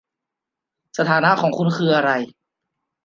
[0.97, 2.11] สถานะของคุณคืออะไร